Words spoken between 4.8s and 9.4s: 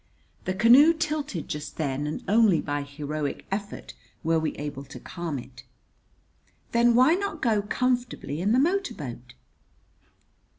to calm it. "Then why not go comfortably in the motor boat?"